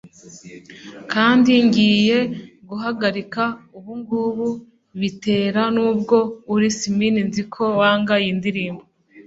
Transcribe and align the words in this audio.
Kandi 1.13 1.51
ngiye 1.65 2.19
guhagarika 2.69 3.43
ubungubu 3.77 4.47
bitera 4.99 5.61
nubwo 5.75 6.17
uri 6.53 6.69
smilin 6.79 7.25
'Nzi 7.27 7.43
ko 7.53 7.63
wanga 7.79 8.15
iyi 8.23 8.33
ndirimbo 8.39 8.83